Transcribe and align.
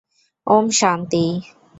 ওম,- 0.47 0.65
শান্তি। 0.79 1.23